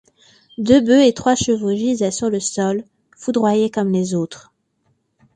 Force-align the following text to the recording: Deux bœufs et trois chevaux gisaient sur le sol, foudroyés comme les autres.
Deux 0.57 0.81
bœufs 0.81 1.05
et 1.05 1.13
trois 1.13 1.35
chevaux 1.35 1.75
gisaient 1.75 2.09
sur 2.09 2.31
le 2.31 2.39
sol, 2.39 2.83
foudroyés 3.15 3.69
comme 3.69 3.91
les 3.91 4.15
autres. 4.15 4.51